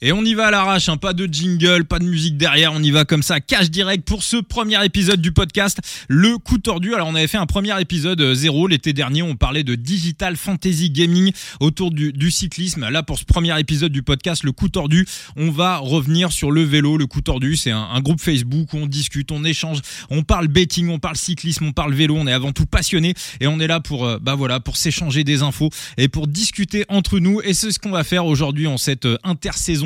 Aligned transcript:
Et 0.00 0.12
on 0.12 0.24
y 0.24 0.34
va 0.34 0.46
à 0.46 0.50
l'arrache, 0.52 0.88
hein, 0.88 0.96
pas 0.96 1.12
de 1.12 1.26
jingle, 1.26 1.84
pas 1.84 1.98
de 1.98 2.04
musique 2.04 2.36
derrière, 2.36 2.72
on 2.72 2.80
y 2.80 2.92
va 2.92 3.04
comme 3.04 3.24
ça, 3.24 3.40
cash 3.40 3.68
direct 3.68 4.06
pour 4.06 4.22
ce 4.22 4.36
premier 4.36 4.84
épisode 4.84 5.20
du 5.20 5.32
podcast, 5.32 5.80
le 6.06 6.38
coup 6.38 6.58
tordu. 6.58 6.94
Alors 6.94 7.08
on 7.08 7.16
avait 7.16 7.26
fait 7.26 7.36
un 7.36 7.46
premier 7.46 7.80
épisode 7.80 8.20
euh, 8.20 8.32
zéro 8.32 8.68
l'été 8.68 8.92
dernier, 8.92 9.22
on 9.22 9.34
parlait 9.34 9.64
de 9.64 9.74
digital 9.74 10.36
fantasy 10.36 10.90
gaming 10.90 11.32
autour 11.58 11.90
du, 11.90 12.12
du, 12.12 12.30
cyclisme. 12.30 12.88
Là 12.88 13.02
pour 13.02 13.18
ce 13.18 13.24
premier 13.24 13.58
épisode 13.58 13.90
du 13.90 14.04
podcast, 14.04 14.44
le 14.44 14.52
coup 14.52 14.68
tordu, 14.68 15.04
on 15.36 15.50
va 15.50 15.78
revenir 15.78 16.30
sur 16.30 16.52
le 16.52 16.62
vélo. 16.62 16.96
Le 16.96 17.06
coup 17.06 17.20
tordu, 17.20 17.56
c'est 17.56 17.72
un, 17.72 17.88
un, 17.92 18.00
groupe 18.00 18.20
Facebook 18.20 18.72
où 18.74 18.76
on 18.76 18.86
discute, 18.86 19.32
on 19.32 19.42
échange, 19.42 19.80
on 20.10 20.22
parle 20.22 20.46
betting, 20.46 20.90
on 20.90 21.00
parle 21.00 21.16
cyclisme, 21.16 21.64
on 21.64 21.72
parle 21.72 21.92
vélo. 21.92 22.14
On 22.16 22.28
est 22.28 22.32
avant 22.32 22.52
tout 22.52 22.66
passionné 22.66 23.14
et 23.40 23.48
on 23.48 23.58
est 23.58 23.66
là 23.66 23.80
pour, 23.80 24.06
euh, 24.06 24.20
bah 24.22 24.36
voilà, 24.36 24.60
pour 24.60 24.76
s'échanger 24.76 25.24
des 25.24 25.42
infos 25.42 25.70
et 25.96 26.06
pour 26.06 26.28
discuter 26.28 26.84
entre 26.88 27.18
nous. 27.18 27.40
Et 27.42 27.52
c'est 27.52 27.72
ce 27.72 27.80
qu'on 27.80 27.90
va 27.90 28.04
faire 28.04 28.26
aujourd'hui 28.26 28.68
en 28.68 28.78
cette 28.78 29.06
euh, 29.06 29.18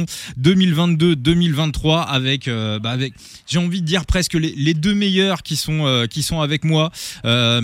intersaison 0.02 0.06
2022-2023 0.40 2.06
avec, 2.08 2.48
euh, 2.48 2.79
bah 2.79 2.90
avec 2.90 3.12
j'ai 3.46 3.58
envie 3.58 3.80
de 3.80 3.86
dire 3.86 4.06
presque 4.06 4.34
les, 4.34 4.74
deux 4.74 4.94
meilleurs 4.94 5.43
qui 5.43 5.56
sont, 5.56 5.86
euh, 5.86 6.06
qui 6.06 6.22
sont 6.22 6.40
avec 6.40 6.64
moi. 6.64 6.90
Euh, 7.24 7.60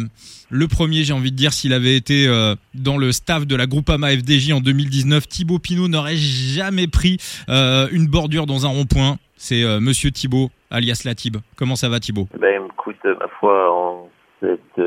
le 0.50 0.66
premier, 0.66 1.04
j'ai 1.04 1.12
envie 1.12 1.30
de 1.30 1.36
dire, 1.36 1.52
s'il 1.52 1.74
avait 1.74 1.94
été 1.94 2.26
dans 2.72 2.96
le 2.96 3.12
staff 3.12 3.46
de 3.46 3.54
la 3.54 3.66
Groupama 3.66 4.08
FDJ 4.12 4.52
en 4.52 4.60
2019, 4.60 5.28
Thibaut 5.28 5.58
Pinot 5.58 5.88
n'aurait 5.88 6.16
jamais 6.16 6.86
pris 6.86 7.18
une 7.48 8.06
bordure 8.06 8.46
dans 8.46 8.64
un 8.64 8.70
rond-point. 8.70 9.18
C'est 9.36 9.62
Monsieur 9.78 10.10
Thibaut, 10.10 10.48
alias 10.70 11.02
Latib. 11.04 11.36
Comment 11.56 11.76
ça 11.76 11.90
va, 11.90 12.00
Thibaut? 12.00 12.28
Ben, 12.40 12.62
écoute, 12.64 12.96
ma 13.04 13.28
foi, 13.38 13.70
en 13.70 14.08
cette 14.40 14.80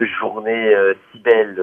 journée 0.00 0.74
si 1.12 1.20
belle. 1.20 1.54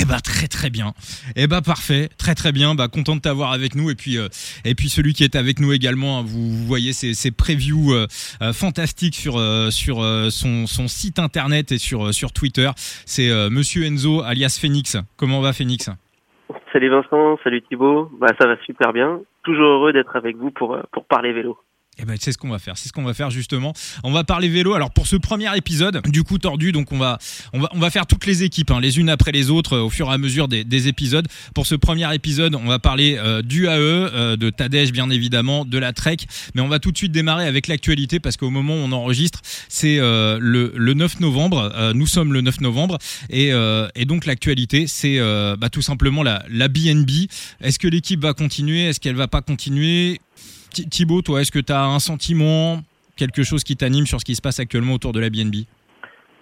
Eh 0.00 0.06
ben 0.06 0.18
très 0.20 0.46
très 0.46 0.70
bien. 0.70 0.92
Eh 1.36 1.46
ben 1.46 1.60
parfait, 1.60 2.08
très 2.16 2.34
très 2.34 2.52
bien. 2.52 2.74
Bah 2.74 2.88
content 2.88 3.16
de 3.16 3.20
t'avoir 3.20 3.52
avec 3.52 3.74
nous 3.74 3.90
et 3.90 3.94
puis 3.94 4.16
euh, 4.16 4.28
et 4.64 4.74
puis 4.74 4.88
celui 4.88 5.12
qui 5.12 5.24
est 5.24 5.36
avec 5.36 5.60
nous 5.60 5.72
également. 5.72 6.18
Hein, 6.18 6.22
vous, 6.24 6.48
vous, 6.48 6.64
voyez 6.64 6.94
ces, 6.94 7.12
ces 7.12 7.30
previews 7.30 7.92
euh, 7.92 8.06
euh, 8.40 8.54
fantastiques 8.54 9.14
sur 9.14 9.38
sur 9.70 9.96
son, 10.30 10.66
son 10.66 10.88
site 10.88 11.18
internet 11.18 11.72
et 11.72 11.78
sur 11.78 12.14
sur 12.14 12.32
Twitter. 12.32 12.70
C'est 13.04 13.28
Monsieur 13.50 13.84
Enzo 13.84 14.22
alias 14.22 14.58
Phoenix. 14.60 14.96
Comment 15.18 15.40
va 15.40 15.52
Phoenix? 15.52 15.90
Salut 16.72 16.88
Vincent, 16.88 17.38
salut 17.44 17.62
Thibaut. 17.62 18.10
Bah 18.18 18.28
ça 18.40 18.46
va 18.46 18.56
super 18.64 18.94
bien. 18.94 19.20
Toujours 19.42 19.66
heureux 19.66 19.92
d'être 19.92 20.16
avec 20.16 20.36
vous 20.36 20.50
pour 20.50 20.78
pour 20.92 21.04
parler 21.04 21.32
vélo. 21.32 21.58
Eh 22.00 22.06
ben, 22.06 22.16
c'est 22.18 22.32
ce 22.32 22.38
qu'on 22.38 22.48
va 22.48 22.58
faire. 22.58 22.78
C'est 22.78 22.88
ce 22.88 22.92
qu'on 22.92 23.02
va 23.02 23.12
faire 23.12 23.30
justement. 23.30 23.74
On 24.04 24.10
va 24.10 24.24
parler 24.24 24.48
vélo. 24.48 24.74
Alors 24.74 24.90
pour 24.90 25.06
ce 25.06 25.16
premier 25.16 25.54
épisode, 25.56 26.00
du 26.08 26.22
coup 26.22 26.38
tordu, 26.38 26.72
donc 26.72 26.92
on 26.92 26.98
va 26.98 27.18
on 27.52 27.60
va 27.60 27.68
on 27.72 27.78
va 27.78 27.90
faire 27.90 28.06
toutes 28.06 28.26
les 28.26 28.42
équipes, 28.42 28.70
hein, 28.70 28.80
les 28.80 28.98
unes 28.98 29.10
après 29.10 29.32
les 29.32 29.50
autres, 29.50 29.74
euh, 29.74 29.82
au 29.82 29.90
fur 29.90 30.08
et 30.10 30.14
à 30.14 30.18
mesure 30.18 30.48
des, 30.48 30.64
des 30.64 30.88
épisodes. 30.88 31.28
Pour 31.54 31.66
ce 31.66 31.74
premier 31.74 32.12
épisode, 32.14 32.54
on 32.54 32.66
va 32.66 32.78
parler 32.78 33.16
euh, 33.18 33.42
du 33.42 33.66
AE, 33.66 33.70
euh, 33.70 34.36
de 34.36 34.48
Tadej 34.48 34.92
bien 34.92 35.10
évidemment, 35.10 35.64
de 35.64 35.76
la 35.76 35.92
Trek, 35.92 36.16
mais 36.54 36.62
on 36.62 36.68
va 36.68 36.78
tout 36.78 36.90
de 36.90 36.96
suite 36.96 37.12
démarrer 37.12 37.46
avec 37.46 37.68
l'actualité 37.68 38.18
parce 38.18 38.36
qu'au 38.36 38.50
moment 38.50 38.74
où 38.74 38.78
on 38.78 38.92
enregistre, 38.92 39.40
c'est 39.68 39.98
euh, 39.98 40.38
le, 40.40 40.72
le 40.74 40.94
9 40.94 41.20
novembre. 41.20 41.92
Nous 41.94 42.06
sommes 42.06 42.32
le 42.32 42.40
9 42.40 42.60
novembre 42.62 42.98
et, 43.28 43.50
et 43.94 44.04
donc 44.04 44.26
l'actualité, 44.26 44.86
c'est 44.86 45.18
bah, 45.58 45.68
tout 45.70 45.82
simplement 45.82 46.22
la 46.22 46.44
la 46.48 46.68
BNB. 46.68 47.10
Est-ce 47.60 47.78
que 47.78 47.88
l'équipe 47.88 48.20
va 48.20 48.32
continuer? 48.32 48.86
Est-ce 48.86 49.00
qu'elle 49.00 49.16
va 49.16 49.28
pas 49.28 49.42
continuer? 49.42 50.20
Thibaut, 50.70 51.22
toi, 51.22 51.40
est-ce 51.40 51.52
que 51.52 51.58
tu 51.58 51.72
as 51.72 51.84
un 51.84 51.98
sentiment, 51.98 52.78
quelque 53.16 53.42
chose 53.42 53.64
qui 53.64 53.76
t'anime 53.76 54.06
sur 54.06 54.20
ce 54.20 54.24
qui 54.24 54.34
se 54.34 54.42
passe 54.42 54.60
actuellement 54.60 54.94
autour 54.94 55.12
de 55.12 55.20
la 55.20 55.30
BNB 55.30 55.66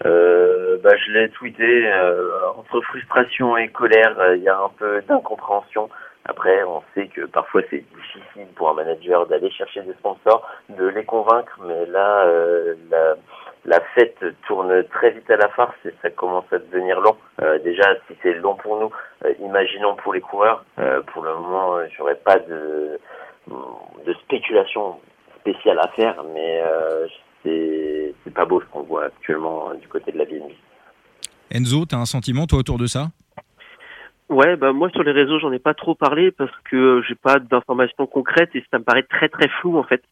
euh, 0.04 0.78
bah, 0.82 0.90
Je 0.96 1.12
l'ai 1.12 1.28
tweeté, 1.30 1.86
euh, 1.86 2.30
entre 2.56 2.80
frustration 2.82 3.56
et 3.56 3.68
colère, 3.68 4.16
il 4.36 4.42
y 4.42 4.48
a 4.48 4.58
un 4.58 4.70
peu 4.78 5.02
d'incompréhension. 5.08 5.88
Après, 6.28 6.62
on 6.64 6.82
sait 6.94 7.08
que 7.08 7.22
parfois 7.22 7.62
c'est 7.70 7.82
difficile 7.96 8.46
pour 8.54 8.68
un 8.68 8.74
manager 8.74 9.26
d'aller 9.26 9.50
chercher 9.50 9.80
des 9.82 9.94
sponsors, 9.94 10.46
de 10.68 10.86
les 10.86 11.04
convaincre, 11.04 11.58
mais 11.66 11.86
là, 11.86 12.26
euh, 12.26 12.74
la, 13.64 13.80
fête 13.94 14.22
tourne 14.46 14.84
très 14.84 15.10
vite 15.12 15.30
à 15.30 15.36
la 15.36 15.48
farce 15.48 15.74
et 15.86 15.94
ça 16.02 16.10
commence 16.10 16.44
à 16.52 16.58
devenir 16.58 17.00
long. 17.00 17.16
Euh, 17.40 17.58
déjà, 17.60 17.94
si 18.06 18.14
c'est 18.22 18.34
long 18.34 18.56
pour 18.56 18.78
nous, 18.78 18.90
euh, 19.24 19.32
imaginons 19.40 19.96
pour 19.96 20.12
les 20.12 20.20
coureurs. 20.20 20.64
pour 21.06 21.22
le 21.22 21.34
moment, 21.34 21.78
j'aurais 21.96 22.16
pas 22.16 22.38
de 22.38 23.00
de 24.06 24.12
spéculation 24.14 25.00
spéciale 25.40 25.78
à 25.78 25.88
faire, 25.88 26.22
mais 26.34 26.60
euh, 26.62 27.06
c'est 27.44 28.34
pas 28.34 28.44
beau 28.44 28.60
ce 28.60 28.66
qu'on 28.66 28.82
voit 28.82 29.06
actuellement 29.06 29.74
du 29.74 29.88
côté 29.88 30.12
de 30.12 30.18
la 30.18 30.24
BNB. 30.24 30.52
Enzo, 31.50 31.86
tu 31.86 31.94
as 31.94 31.98
un 31.98 32.04
sentiment 32.04 32.46
toi 32.46 32.58
autour 32.58 32.78
de 32.78 32.86
ça? 32.86 33.08
Ouais, 34.28 34.56
bah 34.56 34.72
moi 34.72 34.90
sur 34.90 35.02
les 35.02 35.12
réseaux 35.12 35.38
j'en 35.38 35.52
ai 35.52 35.58
pas 35.58 35.72
trop 35.72 35.94
parlé 35.94 36.30
parce 36.30 36.52
que 36.70 37.02
j'ai 37.08 37.14
pas 37.14 37.38
d'informations 37.38 38.06
concrètes 38.06 38.54
et 38.54 38.62
ça 38.70 38.78
me 38.78 38.84
paraît 38.84 39.04
très 39.04 39.30
très 39.30 39.48
flou 39.48 39.78
en 39.78 39.84
fait. 39.84 40.02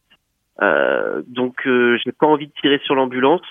Euh, 0.61 1.21
donc 1.27 1.67
euh, 1.67 1.99
j'ai 2.03 2.11
pas 2.11 2.25
envie 2.25 2.47
de 2.47 2.53
tirer 2.59 2.79
sur 2.83 2.95
l'ambulance. 2.95 3.43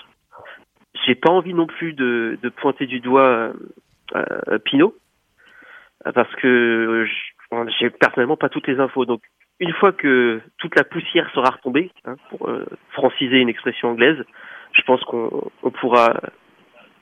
J'ai 1.05 1.15
pas 1.15 1.31
envie 1.31 1.53
non 1.53 1.67
plus 1.67 1.93
de, 1.93 2.37
de 2.41 2.49
pointer 2.49 2.85
du 2.85 2.99
doigt 2.99 3.53
euh, 4.15 4.59
Pinot 4.65 4.93
parce 6.13 6.33
que 6.35 7.07
j'ai 7.79 7.89
personnellement 7.89 8.37
pas 8.37 8.49
toutes 8.49 8.67
les 8.67 8.79
infos. 8.79 9.05
Donc 9.05 9.21
une 9.59 9.73
fois 9.73 9.91
que 9.91 10.41
toute 10.57 10.75
la 10.75 10.83
poussière 10.83 11.29
sera 11.33 11.49
retombée, 11.49 11.91
hein, 12.05 12.15
pour 12.29 12.47
euh, 12.47 12.65
franciser 12.91 13.37
une 13.37 13.49
expression 13.49 13.89
anglaise, 13.89 14.23
je 14.73 14.81
pense 14.83 15.03
qu'on 15.03 15.49
on 15.63 15.71
pourra 15.71 16.13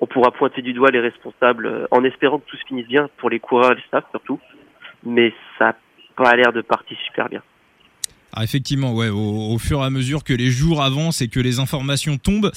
on 0.02 0.08
pourra 0.08 0.32
pointer 0.32 0.62
du 0.62 0.74
doigt 0.74 0.92
les 0.92 1.00
responsables 1.00 1.66
euh, 1.66 1.88
en 1.92 2.04
espérant 2.04 2.40
que 2.40 2.50
tout 2.50 2.58
se 2.58 2.66
finisse 2.66 2.88
bien 2.88 3.10
pour 3.18 3.30
les 3.30 3.40
coureurs 3.40 3.72
et 3.72 3.76
les 3.76 3.82
staff 3.88 4.04
surtout. 4.12 4.40
Mais 5.04 5.34
ça 5.58 5.66
n'a 5.66 5.76
pas 6.16 6.36
l'air 6.36 6.52
de 6.54 6.62
partir 6.62 6.98
super 7.06 7.30
bien. 7.30 7.42
Ah, 8.34 8.44
effectivement, 8.44 8.94
ouais, 8.94 9.10
au, 9.10 9.54
au, 9.54 9.58
fur 9.58 9.80
et 9.80 9.86
à 9.86 9.90
mesure 9.90 10.24
que 10.24 10.34
les 10.34 10.52
jours 10.52 10.82
avancent 10.82 11.22
et 11.22 11.30
que 11.30 11.40
les 11.40 11.60
informations 11.60 12.18
tombent, 12.18 12.52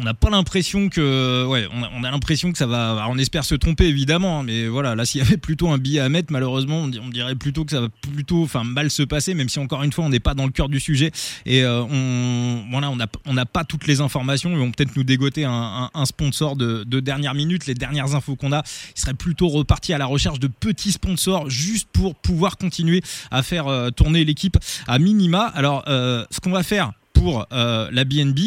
on 0.00 0.04
n'a 0.04 0.14
pas 0.14 0.30
l'impression 0.30 0.88
que, 0.88 1.44
ouais, 1.46 1.68
on 1.74 1.82
a, 1.82 1.90
on 1.94 2.04
a 2.04 2.10
l'impression 2.10 2.50
que 2.52 2.58
ça 2.58 2.66
va. 2.66 3.06
On 3.10 3.18
espère 3.18 3.44
se 3.44 3.54
tromper 3.54 3.84
évidemment, 3.84 4.40
hein, 4.40 4.42
mais 4.44 4.66
voilà, 4.66 4.94
là, 4.94 5.04
s'il 5.10 5.22
y 5.22 5.24
avait 5.24 5.36
plutôt 5.36 5.68
un 5.68 5.78
billet 5.78 6.00
à 6.00 6.08
mettre, 6.08 6.32
malheureusement, 6.32 6.82
on, 6.82 7.08
dirait 7.08 7.34
plutôt 7.34 7.64
que 7.64 7.72
ça 7.72 7.82
va 7.82 7.88
plutôt, 7.88 8.42
enfin, 8.42 8.64
mal 8.64 8.90
se 8.90 9.02
passer, 9.02 9.34
même 9.34 9.48
si 9.48 9.58
encore 9.58 9.82
une 9.82 9.92
fois, 9.92 10.04
on 10.04 10.08
n'est 10.08 10.20
pas 10.20 10.34
dans 10.34 10.46
le 10.46 10.52
cœur 10.52 10.68
du 10.68 10.80
sujet 10.80 11.10
et 11.44 11.62
euh, 11.64 11.82
on, 11.82 12.64
on 12.72 13.34
n'a 13.34 13.46
pas 13.46 13.64
toutes 13.64 13.86
les 13.86 14.00
informations. 14.00 14.50
Ils 14.50 14.58
vont 14.58 14.70
peut-être 14.70 14.96
nous 14.96 15.04
dégoter 15.04 15.44
un, 15.44 15.90
un, 15.92 16.04
sponsor 16.06 16.56
de, 16.56 16.84
de, 16.84 17.00
dernière 17.00 17.34
minute. 17.34 17.66
Les 17.66 17.74
dernières 17.74 18.14
infos 18.14 18.36
qu'on 18.36 18.52
a, 18.52 18.62
il 18.96 19.00
serait 19.00 19.14
plutôt 19.14 19.48
reparti 19.48 19.92
à 19.92 19.98
la 19.98 20.06
recherche 20.06 20.38
de 20.38 20.46
petits 20.46 20.92
sponsors 20.92 21.50
juste 21.50 21.88
pour 21.92 22.14
pouvoir 22.14 22.56
continuer 22.56 23.02
à 23.30 23.42
faire 23.42 23.66
euh, 23.68 23.90
tourner 23.90 24.24
l'équipe 24.24 24.56
à 24.86 24.98
minima. 24.98 25.44
Alors, 25.54 25.84
euh, 25.88 26.24
ce 26.30 26.40
qu'on 26.40 26.50
va 26.50 26.62
faire 26.62 26.92
pour 27.20 27.46
euh, 27.52 27.88
la 27.92 28.04
BNB, 28.04 28.38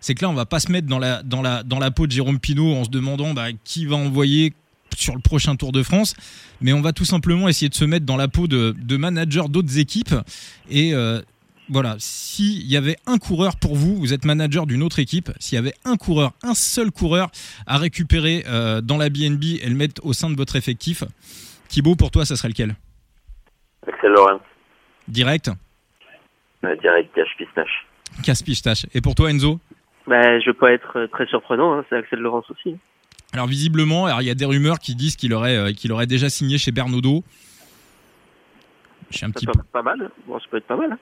c'est 0.00 0.14
que 0.14 0.22
là, 0.22 0.30
on 0.30 0.34
va 0.34 0.46
pas 0.46 0.60
se 0.60 0.70
mettre 0.70 0.86
dans 0.86 1.00
la, 1.00 1.22
dans 1.22 1.42
la, 1.42 1.64
dans 1.64 1.80
la 1.80 1.90
peau 1.90 2.06
de 2.06 2.12
Jérôme 2.12 2.38
Pinault 2.38 2.74
en 2.74 2.84
se 2.84 2.90
demandant 2.90 3.34
bah, 3.34 3.48
qui 3.64 3.86
va 3.86 3.96
envoyer 3.96 4.52
sur 4.96 5.14
le 5.14 5.20
prochain 5.20 5.56
Tour 5.56 5.72
de 5.72 5.82
France, 5.82 6.14
mais 6.60 6.72
on 6.72 6.80
va 6.80 6.92
tout 6.92 7.04
simplement 7.04 7.48
essayer 7.48 7.68
de 7.68 7.74
se 7.74 7.84
mettre 7.84 8.06
dans 8.06 8.16
la 8.16 8.28
peau 8.28 8.46
de, 8.46 8.74
de 8.78 8.96
managers 8.96 9.48
d'autres 9.48 9.78
équipes. 9.78 10.14
Et 10.68 10.94
euh, 10.94 11.20
voilà, 11.68 11.96
s'il 11.98 12.66
y 12.66 12.76
avait 12.76 12.96
un 13.06 13.18
coureur 13.18 13.56
pour 13.56 13.74
vous, 13.74 13.96
vous 13.96 14.12
êtes 14.12 14.24
manager 14.24 14.66
d'une 14.66 14.82
autre 14.82 15.00
équipe, 15.00 15.30
s'il 15.40 15.56
y 15.56 15.58
avait 15.58 15.74
un 15.84 15.96
coureur, 15.96 16.32
un 16.42 16.54
seul 16.54 16.92
coureur 16.92 17.30
à 17.66 17.78
récupérer 17.78 18.44
euh, 18.46 18.80
dans 18.80 18.96
la 18.96 19.08
BNB 19.08 19.58
et 19.60 19.68
le 19.68 19.74
mettre 19.74 20.04
au 20.04 20.12
sein 20.12 20.30
de 20.30 20.36
votre 20.36 20.54
effectif, 20.54 21.02
Thibaut, 21.68 21.96
pour 21.96 22.10
toi, 22.10 22.24
ça 22.24 22.36
serait 22.36 22.48
lequel? 22.48 22.74
Axel 23.86 24.10
Laurent. 24.10 24.40
Direct? 25.08 25.50
Euh, 26.64 26.76
Direct, 26.76 27.14
cache 27.14 27.36
pistache. 27.38 27.86
Casse-pistache. 28.22 28.86
Et 28.94 29.00
pour 29.00 29.14
toi, 29.14 29.30
Enzo 29.30 29.60
bah, 30.06 30.38
Je 30.40 30.46
veux 30.46 30.54
pas 30.54 30.72
être 30.72 31.06
très 31.12 31.26
surprenant, 31.26 31.74
hein, 31.74 31.84
c'est 31.88 31.96
Axel 31.96 32.20
Laurence 32.20 32.50
aussi. 32.50 32.76
Alors 33.32 33.46
visiblement, 33.46 34.18
il 34.20 34.26
y 34.26 34.30
a 34.30 34.34
des 34.34 34.44
rumeurs 34.44 34.80
qui 34.80 34.94
disent 34.94 35.16
qu'il 35.16 35.32
aurait, 35.34 35.56
euh, 35.56 35.72
qu'il 35.72 35.92
aurait 35.92 36.08
déjà 36.08 36.28
signé 36.28 36.58
chez 36.58 36.72
Bernodo. 36.72 37.22
Je 39.10 39.16
suis 39.18 39.26
un 39.26 39.28
ça 39.28 39.34
petit 39.34 39.46
peu 39.46 39.52
pas 39.72 39.82
mal. 39.82 40.10
Bon, 40.26 40.38
ça 40.38 40.46
peut 40.50 40.56
être 40.56 40.66
pas 40.66 40.76
mal. 40.76 40.92
Hein. 40.92 40.98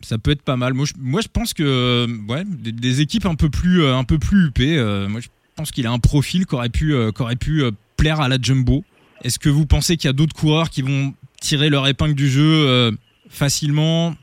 Ça 0.00 0.18
peut 0.18 0.32
être 0.32 0.42
pas 0.42 0.56
mal. 0.56 0.74
Moi, 0.74 0.86
je, 0.86 0.92
moi, 0.98 1.20
je 1.20 1.28
pense 1.28 1.54
que 1.54 2.06
ouais, 2.28 2.44
des, 2.44 2.72
des, 2.72 3.00
équipes 3.00 3.26
un 3.26 3.36
peu 3.36 3.50
plus, 3.50 3.82
euh, 3.82 3.96
un 3.96 4.04
peu 4.04 4.18
plus 4.18 4.46
huppées. 4.46 4.76
Euh, 4.78 5.08
moi, 5.08 5.20
je 5.20 5.28
pense 5.56 5.70
qu'il 5.70 5.86
a 5.86 5.92
un 5.92 5.98
profil 5.98 6.46
qui 6.46 6.54
aurait 6.54 6.68
pu, 6.68 6.94
euh, 6.94 7.10
qui 7.10 7.22
aurait 7.22 7.36
pu 7.36 7.62
plaire 7.96 8.20
à 8.20 8.28
la 8.28 8.36
jumbo. 8.40 8.84
Est-ce 9.22 9.38
que 9.38 9.48
vous 9.48 9.66
pensez 9.66 9.96
qu'il 9.96 10.08
y 10.08 10.10
a 10.10 10.12
d'autres 10.12 10.34
coureurs 10.34 10.70
qui 10.70 10.82
vont 10.82 11.14
tirer 11.40 11.70
leur 11.70 11.86
épingle 11.86 12.14
du 12.14 12.28
jeu 12.28 12.90
facilement? 13.30 14.14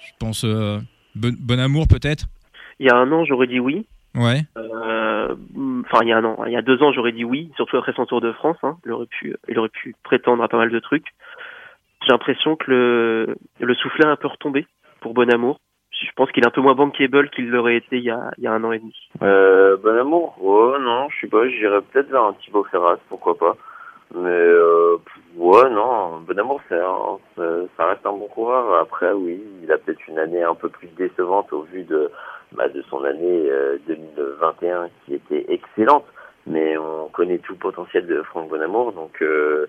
Je 0.00 0.12
pense 0.18 0.44
bon, 1.20 1.34
bon 1.38 1.60
amour 1.60 1.86
peut-être. 1.88 2.26
Il 2.78 2.86
y 2.86 2.90
a 2.90 2.96
un 2.96 3.10
an, 3.12 3.24
j'aurais 3.24 3.46
dit 3.46 3.60
oui. 3.60 3.86
Ouais. 4.14 4.40
Euh, 4.56 5.34
enfin, 5.84 5.98
il 6.02 6.08
y 6.08 6.12
a 6.12 6.18
un 6.18 6.24
an, 6.24 6.44
il 6.46 6.52
y 6.52 6.56
a 6.56 6.62
deux 6.62 6.82
ans, 6.82 6.92
j'aurais 6.92 7.12
dit 7.12 7.24
oui, 7.24 7.50
surtout 7.56 7.76
après 7.76 7.92
son 7.92 8.06
Tour 8.06 8.20
de 8.20 8.32
France. 8.32 8.56
Hein. 8.62 8.76
Il 8.84 8.92
aurait 8.92 9.06
pu, 9.06 9.36
il 9.48 9.58
aurait 9.58 9.68
pu 9.68 9.94
prétendre 10.02 10.42
à 10.42 10.48
pas 10.48 10.56
mal 10.56 10.70
de 10.70 10.78
trucs. 10.80 11.06
J'ai 12.02 12.12
l'impression 12.12 12.56
que 12.56 12.70
le, 12.70 13.36
le 13.60 13.74
soufflet 13.74 14.06
a 14.06 14.10
un 14.10 14.16
peu 14.16 14.28
retombé 14.28 14.66
pour 15.00 15.14
Bon 15.14 15.30
Amour. 15.30 15.60
Je 15.92 16.10
pense 16.16 16.32
qu'il 16.32 16.42
est 16.42 16.46
un 16.46 16.50
peu 16.50 16.62
moins 16.62 16.74
bankable 16.74 17.28
qu'il 17.30 17.50
l'aurait 17.50 17.76
été 17.76 17.98
il 17.98 18.04
y, 18.04 18.10
a, 18.10 18.30
il 18.38 18.44
y 18.44 18.46
a 18.46 18.52
un 18.52 18.64
an 18.64 18.72
et 18.72 18.78
demi. 18.78 18.94
Euh, 19.22 19.76
bon 19.76 19.98
Amour 19.98 20.36
Oh 20.40 20.76
non, 20.80 21.08
je 21.10 21.20
sais 21.20 21.26
pas, 21.26 21.46
j'irais 21.48 21.82
peut-être 21.82 22.10
vers 22.10 22.24
un 22.24 22.32
Thibaut 22.34 22.64
Ferrat, 22.64 22.98
pourquoi 23.08 23.36
pas. 23.36 23.56
Mais 24.14 24.28
euh, 24.28 24.96
ouais, 25.36 25.70
non, 25.70 26.20
Bon 26.20 26.38
Amour, 26.38 26.60
c'est 26.68 26.80
ça 27.76 27.86
reste 27.86 28.04
un 28.04 28.12
bon 28.12 28.26
coureur. 28.28 28.74
Après, 28.80 29.12
oui, 29.12 29.42
il 29.62 29.70
a 29.70 29.78
peut-être 29.78 30.06
une 30.08 30.18
année 30.18 30.42
un 30.42 30.54
peu 30.54 30.68
plus 30.68 30.88
décevante 30.88 31.52
au 31.52 31.62
vu 31.62 31.84
de, 31.84 32.10
bah, 32.52 32.68
de 32.68 32.82
son 32.90 33.04
année 33.04 33.48
2021 33.86 34.88
qui 35.04 35.14
était 35.14 35.46
excellente. 35.48 36.04
Mais 36.46 36.76
on 36.76 37.08
connaît 37.08 37.38
tout 37.38 37.52
le 37.52 37.58
potentiel 37.58 38.06
de 38.06 38.22
Franck 38.22 38.48
Bonamour, 38.48 38.92
donc 38.92 39.22
euh, 39.22 39.66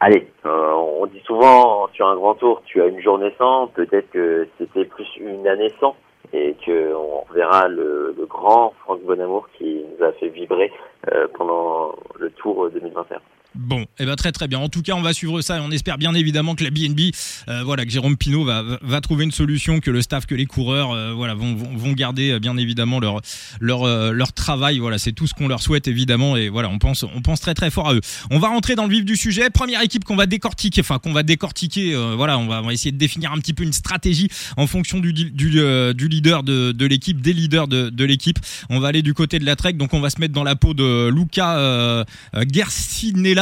allez, 0.00 0.28
on 0.44 1.06
dit 1.06 1.22
souvent 1.24 1.88
sur 1.94 2.08
un 2.08 2.16
grand 2.16 2.34
tour, 2.34 2.62
tu 2.66 2.82
as 2.82 2.86
une 2.86 3.00
journée 3.00 3.32
sans, 3.38 3.68
peut-être 3.68 4.10
que 4.10 4.48
c'était 4.58 4.84
plus 4.84 5.06
une 5.16 5.46
année 5.46 5.72
sans 5.80 5.96
et 6.32 6.56
qu'on 6.64 7.24
verra 7.32 7.68
le, 7.68 8.14
le, 8.16 8.26
grand 8.26 8.72
Franck 8.84 9.02
Bonamour 9.02 9.48
qui 9.58 9.84
nous 9.84 10.04
a 10.04 10.12
fait 10.12 10.28
vibrer 10.28 10.72
euh, 11.12 11.26
pendant 11.34 11.94
le 12.18 12.30
Tour 12.30 12.70
2021. 12.70 13.20
Bon, 13.54 13.84
eh 13.98 14.06
ben 14.06 14.16
très 14.16 14.32
très 14.32 14.48
bien. 14.48 14.58
En 14.58 14.68
tout 14.68 14.82
cas, 14.82 14.94
on 14.94 15.02
va 15.02 15.12
suivre 15.12 15.40
ça 15.42 15.58
et 15.58 15.60
on 15.60 15.70
espère 15.70 15.98
bien 15.98 16.14
évidemment 16.14 16.54
que 16.54 16.64
la 16.64 16.70
BNB, 16.70 17.12
euh, 17.48 17.62
voilà, 17.64 17.84
que 17.84 17.90
Jérôme 17.90 18.16
Pinault 18.16 18.44
va, 18.44 18.64
va 18.80 19.00
trouver 19.00 19.24
une 19.24 19.32
solution, 19.32 19.80
que 19.80 19.90
le 19.90 20.00
staff, 20.00 20.24
que 20.24 20.34
les 20.34 20.46
coureurs, 20.46 20.92
euh, 20.92 21.12
voilà, 21.12 21.34
vont, 21.34 21.54
vont, 21.54 21.92
garder 21.92 22.30
euh, 22.30 22.38
bien 22.38 22.56
évidemment 22.56 22.98
leur 22.98 23.20
leur 23.60 23.86
leur 24.12 24.32
travail. 24.32 24.78
Voilà, 24.78 24.98
c'est 24.98 25.12
tout 25.12 25.26
ce 25.26 25.34
qu'on 25.34 25.48
leur 25.48 25.60
souhaite 25.60 25.86
évidemment 25.86 26.36
et 26.36 26.48
voilà, 26.48 26.70
on 26.70 26.78
pense 26.78 27.02
on 27.02 27.20
pense 27.20 27.40
très 27.40 27.54
très 27.54 27.70
fort 27.70 27.90
à 27.90 27.94
eux. 27.94 28.00
On 28.30 28.38
va 28.38 28.48
rentrer 28.48 28.74
dans 28.74 28.86
le 28.86 28.92
vif 28.92 29.04
du 29.04 29.16
sujet. 29.16 29.50
Première 29.50 29.82
équipe 29.82 30.04
qu'on 30.04 30.16
va 30.16 30.26
décortiquer, 30.26 30.80
enfin 30.80 30.98
qu'on 30.98 31.12
va 31.12 31.22
décortiquer. 31.22 31.94
voilà, 32.16 32.38
on 32.38 32.46
va, 32.46 32.62
on 32.62 32.66
va, 32.66 32.72
essayer 32.72 32.92
de 32.92 32.98
définir 32.98 33.32
un 33.32 33.38
petit 33.38 33.52
peu 33.52 33.64
une 33.64 33.72
stratégie 33.72 34.28
en 34.56 34.66
fonction 34.66 34.98
du 34.98 35.12
du, 35.12 35.30
du 35.30 36.08
leader 36.08 36.42
de, 36.42 36.72
de 36.72 36.86
l'équipe, 36.86 37.20
des 37.20 37.32
leaders 37.32 37.68
de, 37.68 37.90
de 37.90 38.04
l'équipe. 38.04 38.38
On 38.70 38.80
va 38.80 38.88
aller 38.88 39.02
du 39.02 39.12
côté 39.12 39.38
de 39.38 39.44
la 39.44 39.56
Trek, 39.56 39.74
donc 39.74 39.92
on 39.92 40.00
va 40.00 40.08
se 40.08 40.20
mettre 40.20 40.32
dans 40.32 40.44
la 40.44 40.56
peau 40.56 40.72
de 40.72 41.08
Luca 41.08 41.58
euh, 41.58 42.04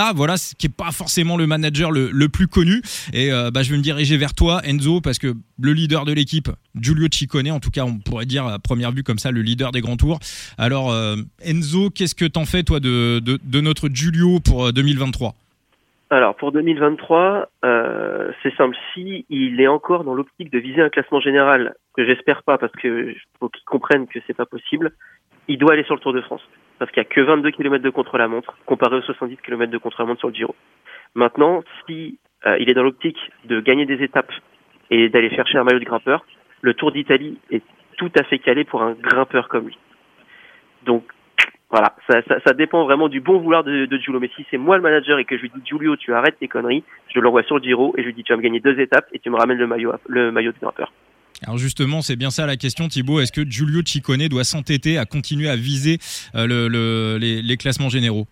Gersinella 0.01 0.13
voilà, 0.15 0.37
ce 0.37 0.55
qui 0.55 0.67
est 0.67 0.77
pas 0.77 0.93
forcément 0.93 1.37
le 1.37 1.47
manager 1.47 1.91
le, 1.91 2.29
plus 2.29 2.47
connu. 2.47 2.83
Et 3.13 3.33
euh, 3.33 3.51
bah, 3.51 3.63
je 3.63 3.71
vais 3.71 3.77
me 3.77 3.83
diriger 3.83 4.17
vers 4.17 4.35
toi, 4.35 4.61
Enzo, 4.65 5.01
parce 5.01 5.19
que 5.19 5.35
le 5.61 5.73
leader 5.73 6.05
de 6.05 6.13
l'équipe, 6.13 6.49
Giulio 6.75 7.07
Ciccone, 7.11 7.51
en 7.51 7.61
tout 7.61 7.71
cas, 7.71 7.85
on 7.85 7.99
pourrait 7.99 8.27
dire 8.27 8.47
à 8.47 8.59
première 8.59 8.93
vue 8.93 9.03
comme 9.03 9.19
ça, 9.19 9.31
le 9.31 9.43
leader 9.43 9.73
des 9.73 9.81
grands 9.81 9.97
tours. 9.97 10.19
Alors, 10.59 10.91
euh, 10.91 11.17
Enzo, 11.45 11.91
qu'est-ce 11.91 12.15
que 12.15 12.25
t'en 12.25 12.45
fais, 12.45 12.63
toi, 12.63 12.81
de, 12.81 13.21
notre 13.61 13.89
Giulio 13.89 14.41
pour 14.41 14.73
2023 14.73 15.29
euh, 15.29 15.33
alors 16.13 16.35
pour 16.35 16.51
2023, 16.51 17.53
c'est 18.43 18.53
simple. 18.57 18.77
Si 18.93 19.25
il 19.31 19.61
est 19.61 19.69
encore 19.69 20.03
dans 20.03 20.13
l'optique 20.13 20.51
de 20.51 20.59
viser 20.59 20.83
un 20.83 20.89
classement 20.89 21.21
général, 21.21 21.75
que 21.95 22.05
j'espère 22.05 22.43
pas 22.43 22.59
parce 22.59 22.73
que 22.73 23.15
faut 23.39 23.49
qu'il 23.49 23.63
comprenne 23.65 24.09
que 24.09 24.19
c'est 24.27 24.35
pas 24.35 24.45
possible, 24.45 24.91
il 25.47 25.57
doit 25.57 25.75
aller 25.75 25.85
sur 25.85 25.95
le 25.95 26.01
Tour 26.01 26.13
de 26.13 26.21
France 26.21 26.43
parce 26.81 26.91
qu'il 26.93 27.03
n'y 27.03 27.07
a 27.07 27.15
que 27.15 27.21
22 27.21 27.51
km 27.51 27.85
de 27.85 27.91
contre-la-montre 27.91 28.57
comparé 28.65 28.97
aux 28.97 29.03
70 29.03 29.37
km 29.37 29.71
de 29.71 29.77
contre-la-montre 29.77 30.21
sur 30.21 30.29
le 30.29 30.35
Giro. 30.35 30.57
Maintenant, 31.15 31.63
si 31.87 32.19
euh, 32.47 32.57
il 32.59 32.71
est 32.71 32.75
dans 32.75 32.83
l'optique 32.83 33.19
de 33.45 33.61
gagner 33.61 33.85
des 33.85 34.03
étapes 34.03 34.33
et 34.91 35.11
d'aller 35.11 35.29
chercher 35.29 35.59
un 35.59 35.65
maillot 35.65 35.79
de 35.79 35.85
grimpeur, 35.85 36.25
le 36.63 36.73
Tour 36.73 36.91
d'Italie 36.91 37.39
est 37.51 37.63
tout 37.99 38.11
à 38.19 38.25
fait 38.25 38.39
calé 38.39 38.65
pour 38.65 38.83
un 38.83 38.95
grimpeur 38.95 39.49
comme 39.49 39.67
lui. 39.67 39.79
Donc 40.87 41.05
voilà, 41.69 41.95
ça, 42.09 42.55
dépend 42.55 42.85
vraiment 42.85 43.09
du 43.09 43.21
bon 43.21 43.39
vouloir 43.39 43.63
de, 43.63 43.85
de 43.85 43.99
Giulio. 43.99 44.19
Mais 44.19 44.31
si 44.35 44.47
c'est 44.51 44.57
moi 44.57 44.77
le 44.77 44.83
manager 44.83 45.19
et 45.19 45.27
que 45.27 45.37
je 45.37 45.43
lui 45.43 45.51
dis 45.55 45.61
Giulio, 45.63 45.97
tu 45.97 46.15
arrêtes 46.15 46.39
tes 46.39 46.49
conneries, 46.49 46.83
je 47.15 47.21
l'envoie 47.21 47.43
sur 47.43 47.59
le 47.59 47.63
Giro 47.63 47.95
et 47.99 48.01
je 48.01 48.07
lui 48.07 48.15
dis 48.15 48.25
tu 48.25 48.33
vas 48.33 48.39
me 48.39 48.43
gagner 48.43 48.61
deux 48.61 48.81
étapes 48.81 49.07
et 49.13 49.19
tu 49.19 49.29
me 49.29 49.37
ramènes 49.37 49.59
le 49.59 49.67
maillot, 49.67 49.93
le 50.09 50.33
maillot 50.33 50.53
de 50.53 50.59
grimpeur. 50.59 50.91
Alors 51.43 51.59
justement, 51.59 52.03
c'est 52.03 52.17
bien 52.17 52.31
ça 52.31 52.47
la 52.47 52.57
question, 52.57 52.89
Thibaut. 52.89 53.21
Est-ce 53.21 53.33
que 53.33 53.49
Giulio 53.49 53.83
Ciccone 53.85 54.29
doit 54.29 54.45
s'entêter 54.45 54.99
à 54.99 55.07
continuer 55.07 55.49
à 55.49 55.57
viser 55.57 55.99
euh, 56.35 56.47
le, 56.47 57.19
les, 57.19 57.57
classements 57.57 57.89
généraux? 57.89 58.27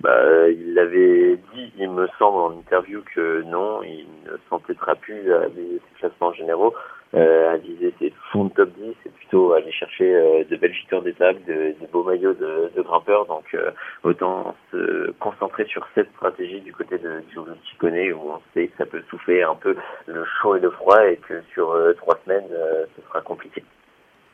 Bah, 0.00 0.48
Il 0.48 0.78
avait 0.78 1.38
dit, 1.54 1.72
il 1.78 1.90
me 1.90 2.06
semble, 2.18 2.38
en 2.38 2.58
interview 2.58 3.02
que 3.14 3.42
non, 3.42 3.82
il 3.82 4.06
ne 4.24 4.36
s'entêtera 4.48 4.94
plus 4.94 5.32
à 5.32 5.48
viser 5.48 5.80
classements 5.98 6.32
généraux 6.32 6.72
viser 7.12 7.94
ces 7.98 8.12
fonds 8.32 8.46
de 8.46 8.52
top 8.52 8.70
10, 8.78 8.94
c'est 9.02 9.12
plutôt 9.12 9.52
aller 9.52 9.72
chercher 9.72 10.14
euh, 10.14 10.44
de 10.44 10.56
belles 10.56 10.72
victoires 10.72 11.02
d'étape, 11.02 11.36
de, 11.46 11.74
de, 11.80 11.86
beaux 11.92 12.04
maillots 12.04 12.34
de, 12.34 12.70
de 12.76 12.82
grimpeurs. 12.82 13.26
Donc 13.26 13.44
euh, 13.54 13.70
autant 14.02 14.54
se 14.70 15.10
concentrer 15.18 15.66
sur 15.66 15.86
cette 15.94 16.10
stratégie 16.16 16.60
du 16.60 16.72
côté 16.72 16.98
de 16.98 17.22
Chikone 17.70 18.12
où 18.12 18.30
on 18.30 18.40
sait 18.54 18.68
que 18.68 18.76
ça 18.78 18.86
peut 18.86 19.02
souffler 19.10 19.42
un 19.42 19.54
peu 19.54 19.76
le 20.06 20.24
chaud 20.40 20.56
et 20.56 20.60
le 20.60 20.70
froid 20.70 21.04
et 21.06 21.16
que 21.16 21.42
sur 21.52 21.70
euh, 21.70 21.92
trois 21.94 22.18
semaines, 22.24 22.48
ce 22.96 23.02
sera 23.08 23.20
compliqué. 23.20 23.62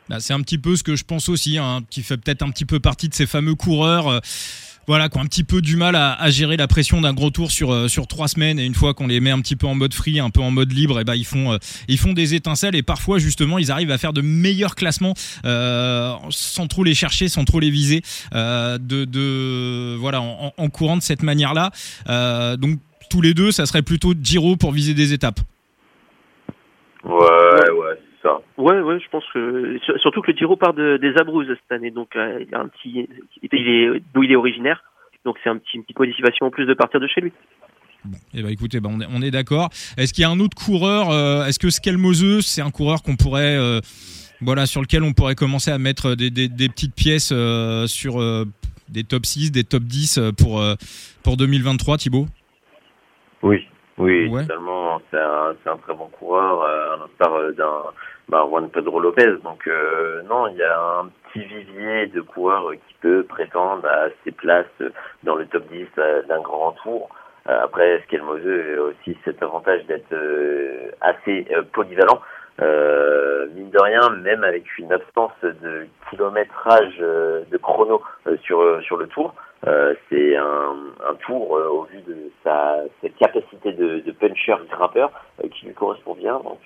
Bah, 0.08 0.16
c'est 0.18 0.34
un 0.34 0.40
petit 0.40 0.58
peu 0.58 0.76
ce 0.76 0.82
que 0.82 0.96
je 0.96 1.04
pense 1.04 1.28
aussi, 1.28 1.58
hein, 1.58 1.80
qui 1.90 2.02
fait 2.02 2.16
peut-être 2.16 2.42
un 2.42 2.50
petit 2.50 2.66
peu 2.66 2.78
partie 2.78 3.08
de 3.08 3.14
ces 3.14 3.26
fameux 3.26 3.54
coureurs 3.54 4.20
voilà, 4.86 5.08
qui 5.08 5.18
ont 5.18 5.20
un 5.20 5.26
petit 5.26 5.44
peu 5.44 5.60
du 5.60 5.76
mal 5.76 5.96
à, 5.96 6.30
gérer 6.30 6.56
la 6.56 6.66
pression 6.66 7.00
d'un 7.00 7.12
gros 7.12 7.30
tour 7.30 7.50
sur 7.50 7.72
euh, 7.72 7.88
sur 7.88 8.06
trois 8.06 8.28
semaines. 8.28 8.58
Et 8.58 8.64
une 8.64 8.74
fois 8.74 8.94
qu'on 8.94 9.06
les 9.06 9.20
met 9.20 9.30
un 9.30 9.40
petit 9.40 9.56
peu 9.56 9.66
en 9.66 9.74
mode 9.74 9.94
free, 9.94 10.20
un 10.20 10.30
peu 10.30 10.40
en 10.40 10.50
mode 10.50 10.72
libre, 10.72 10.98
et 10.98 11.02
eh 11.02 11.04
ben 11.04 11.14
ils 11.14 11.24
font 11.24 11.52
euh, 11.52 11.58
ils 11.88 11.98
font 11.98 12.12
des 12.12 12.34
étincelles. 12.34 12.74
Et 12.74 12.82
parfois 12.82 13.18
justement, 13.18 13.58
ils 13.58 13.70
arrivent 13.70 13.90
à 13.90 13.98
faire 13.98 14.12
de 14.12 14.20
meilleurs 14.20 14.74
classements 14.74 15.14
euh, 15.44 16.14
sans 16.30 16.66
trop 16.66 16.84
les 16.84 16.94
chercher, 16.94 17.28
sans 17.28 17.44
trop 17.44 17.60
les 17.60 17.70
viser, 17.70 18.02
de, 18.32 18.78
de 18.78 19.96
voilà 19.98 20.20
en, 20.20 20.52
en, 20.56 20.68
courant 20.68 20.96
de 20.96 21.02
cette 21.02 21.22
manière-là. 21.22 21.70
donc 22.56 22.78
tous 23.10 23.20
les 23.20 23.34
deux, 23.34 23.52
ça 23.52 23.66
serait 23.66 23.82
plutôt 23.82 24.14
Giro 24.20 24.56
pour 24.56 24.72
viser 24.72 24.94
des 24.94 25.12
étapes. 25.12 25.40
Ouais, 27.04 27.70
ouais, 27.70 27.83
Ouais, 28.56 28.80
ouais, 28.80 29.00
je 29.00 29.08
pense 29.10 29.24
que 29.32 29.78
surtout 29.98 30.22
que 30.22 30.30
le 30.30 30.36
Giro 30.36 30.56
part 30.56 30.74
de, 30.74 30.96
des 30.96 31.14
Abruzzes 31.18 31.48
cette 31.48 31.72
année, 31.72 31.90
donc 31.90 32.16
euh, 32.16 32.44
il 32.46 32.54
a 32.54 32.60
un 32.60 32.68
petit, 32.68 33.08
il 33.42 33.68
est 33.68 34.02
d'où 34.14 34.22
il 34.22 34.32
est 34.32 34.36
originaire, 34.36 34.82
donc 35.24 35.36
c'est 35.42 35.50
un 35.50 35.58
petit, 35.58 35.76
une 35.76 35.82
petite 35.82 35.98
motivation 35.98 36.46
en 36.46 36.50
plus 36.50 36.66
de 36.66 36.74
partir 36.74 37.00
de 37.00 37.06
chez 37.06 37.20
lui. 37.20 37.32
Bon, 38.04 38.16
eh 38.34 38.42
ben 38.42 38.50
écoutez, 38.50 38.80
ben 38.80 38.90
on 38.92 39.00
est, 39.00 39.06
on 39.10 39.22
est 39.22 39.30
d'accord. 39.30 39.68
Est-ce 39.96 40.12
qu'il 40.12 40.22
y 40.22 40.24
a 40.24 40.30
un 40.30 40.40
autre 40.40 40.56
coureur 40.56 41.10
euh, 41.10 41.44
Est-ce 41.46 41.58
que 41.58 41.70
Skelmose, 41.70 42.40
c'est 42.46 42.62
un 42.62 42.70
coureur 42.70 43.02
qu'on 43.02 43.16
pourrait, 43.16 43.56
euh, 43.56 43.80
voilà, 44.40 44.66
sur 44.66 44.80
lequel 44.80 45.02
on 45.02 45.12
pourrait 45.12 45.34
commencer 45.34 45.70
à 45.70 45.78
mettre 45.78 46.14
des, 46.14 46.30
des, 46.30 46.48
des 46.48 46.68
petites 46.68 46.94
pièces 46.94 47.32
sur 47.86 48.16
des 48.88 49.04
top 49.04 49.26
6, 49.26 49.52
des 49.52 49.64
top 49.64 49.82
10 49.82 50.20
pour 50.38 50.62
pour 51.22 51.36
2023, 51.36 51.96
Thibaut? 51.98 52.26
Oui, 53.42 53.66
oui, 53.98 54.30
totalement. 54.30 54.83
C'est 55.10 55.18
un, 55.18 55.76
très 55.78 55.94
bon 55.94 56.08
coureur, 56.08 56.62
à 56.62 56.96
l'instar 56.96 57.52
d'un 57.52 57.92
bah, 58.28 58.44
Juan 58.48 58.68
Pedro 58.70 59.00
Lopez. 59.00 59.36
Donc 59.42 59.66
euh, 59.66 60.22
non, 60.22 60.48
il 60.48 60.56
y 60.56 60.62
a 60.62 60.80
un 61.00 61.10
petit 61.32 61.44
vivier 61.44 62.06
de 62.06 62.20
coureurs 62.20 62.72
qui 62.72 62.94
peut 63.00 63.24
prétendre 63.24 63.86
à 63.86 64.08
ses 64.24 64.32
places 64.32 64.66
dans 65.22 65.36
le 65.36 65.46
top 65.46 65.64
10 65.70 65.86
euh, 65.98 66.22
d'un 66.22 66.40
grand 66.40 66.72
tour. 66.82 67.08
Euh, 67.48 67.64
après, 67.64 68.00
Skelmose 68.06 68.40
a 68.46 68.80
aussi 68.82 69.16
cet 69.24 69.42
avantage 69.42 69.84
d'être 69.86 70.14
assez 71.00 71.46
polyvalent. 71.72 72.20
Euh, 72.62 73.48
mine 73.54 73.70
de 73.70 73.80
rien, 73.80 74.10
même 74.10 74.44
avec 74.44 74.78
une 74.78 74.92
absence 74.92 75.32
de 75.42 75.86
kilométrage 76.08 76.98
de 76.98 77.56
chrono 77.58 78.00
sur 78.42 78.80
sur 78.82 78.96
le 78.96 79.08
tour, 79.08 79.34
c'est 80.10 80.36
un, 80.36 81.14
tour 81.26 81.50
au 81.52 81.84
vu 81.84 82.00
de 82.06 82.30
sa, 82.42 82.76
capacité 83.18 83.72
de, 83.72 84.02
puncher 84.12 84.54
grimpeur 84.70 85.10
qui 85.52 85.66
lui 85.66 85.74
correspond 85.74 86.14
bien. 86.14 86.40
Donc 86.40 86.60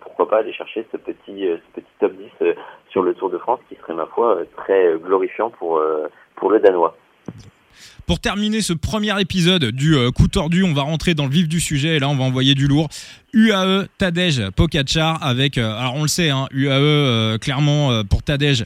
pourquoi 0.00 0.28
pas 0.28 0.38
aller 0.38 0.52
chercher 0.52 0.86
ce 0.92 0.96
petit 0.96 1.48
ce 1.74 1.80
top 2.00 2.12
10 2.12 2.54
sur 2.90 3.02
le 3.02 3.14
Tour 3.14 3.30
de 3.30 3.38
France 3.38 3.60
qui 3.68 3.76
serait 3.76 3.94
ma 3.94 4.06
foi 4.06 4.38
très 4.56 4.94
glorifiant 4.98 5.50
pour 5.50 5.82
pour 6.36 6.50
le 6.50 6.60
Danois. 6.60 6.96
Pour 8.06 8.20
terminer 8.20 8.60
ce 8.60 8.74
premier 8.74 9.18
épisode 9.18 9.64
du 9.70 9.96
euh, 9.96 10.10
coup 10.10 10.28
tordu, 10.28 10.62
on 10.62 10.74
va 10.74 10.82
rentrer 10.82 11.14
dans 11.14 11.24
le 11.24 11.30
vif 11.30 11.48
du 11.48 11.58
sujet 11.58 11.96
et 11.96 11.98
là 11.98 12.08
on 12.10 12.16
va 12.16 12.24
envoyer 12.24 12.54
du 12.54 12.66
lourd. 12.66 12.88
UAE 13.32 13.86
Tadej 13.96 14.50
Pogacar 14.50 15.22
avec 15.22 15.56
euh, 15.56 15.74
alors 15.78 15.94
on 15.94 16.02
le 16.02 16.08
sait 16.08 16.28
hein, 16.28 16.46
UAE 16.50 16.70
euh, 16.70 17.38
clairement 17.38 18.04
pour 18.04 18.22
Tadej 18.22 18.64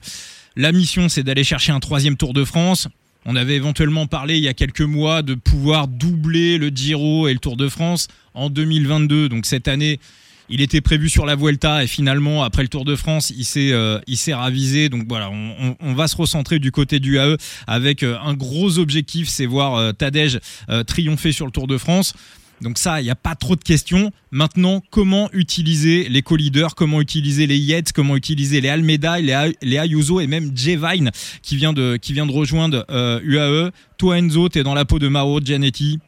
la 0.57 0.73
mission 0.73 1.09
c'est 1.09 1.23
d'aller 1.23 1.45
chercher 1.45 1.71
un 1.71 1.79
troisième 1.79 2.17
Tour 2.17 2.33
de 2.33 2.45
France. 2.45 2.89
On 3.31 3.37
avait 3.37 3.57
éventuellement 3.57 4.07
parlé 4.07 4.39
il 4.39 4.43
y 4.43 4.49
a 4.49 4.55
quelques 4.55 4.81
mois 4.81 5.21
de 5.21 5.35
pouvoir 5.35 5.87
doubler 5.87 6.57
le 6.57 6.71
Giro 6.71 7.29
et 7.29 7.35
le 7.35 7.39
Tour 7.39 7.59
de 7.59 7.69
France 7.69 8.09
en 8.33 8.49
2022. 8.49 9.29
Donc 9.29 9.45
cette 9.45 9.69
année, 9.69 10.01
il 10.49 10.63
était 10.63 10.81
prévu 10.81 11.11
sur 11.11 11.27
la 11.27 11.37
Vuelta 11.37 11.85
et 11.85 11.87
finalement 11.87 12.43
après 12.43 12.63
le 12.63 12.69
Tour 12.69 12.87
de 12.87 12.97
France, 12.97 13.31
il 13.37 13.45
s'est 13.45 13.73
euh, 13.73 14.01
ravisé. 14.29 14.89
Donc 14.89 15.05
voilà, 15.11 15.29
on, 15.31 15.77
on, 15.79 15.93
va 15.93 16.09
se 16.09 16.17
recentrer 16.17 16.59
du 16.59 16.73
côté 16.73 17.01
du 17.01 17.19
AE 17.19 17.37
avec 17.67 18.03
euh, 18.03 18.17
un 18.25 18.33
gros 18.33 18.79
objectif, 18.79 19.29
c'est 19.29 19.45
voir 19.45 19.75
euh, 19.75 19.93
Tadej 19.93 20.41
triompher 20.87 21.33
sur 21.33 21.45
le 21.45 21.53
Tour 21.53 21.67
de 21.67 21.77
France. 21.77 22.15
Donc 22.61 22.79
ça, 22.79 23.01
il 23.01 23.05
n'y 23.05 23.11
a 23.11 23.15
pas 23.15 23.35
trop 23.35 23.55
de 23.55 23.63
questions. 23.63 24.11
Maintenant, 24.31 24.83
comment 24.91 25.29
utiliser 25.33 26.09
les 26.09 26.23
co-leaders, 26.23 26.75
comment 26.75 27.01
utiliser 27.01 27.47
les 27.47 27.57
Yates, 27.57 27.93
comment 27.93 28.17
utiliser 28.17 28.61
les 28.61 28.69
Almeida, 28.69 29.21
les, 29.21 29.55
les 29.63 29.79
Ayuso 29.79 30.21
et 30.21 30.27
même 30.27 30.51
Jay 30.55 30.77
Vine 30.77 31.11
qui 31.43 31.57
vient 31.57 31.73
de, 31.73 31.97
qui 31.97 32.13
vient 32.13 32.27
de 32.27 32.33
rejoindre 32.33 32.85
UAE. 33.23 33.71
Toi 33.99 34.19
Enzo, 34.19 34.49
tu 34.49 34.59
es 34.59 34.63
dans 34.63 34.75
la 34.75 34.85
peau 34.85 34.99
de 34.99 35.09
Mauro 35.09 35.41
Gianetti. 35.41 36.01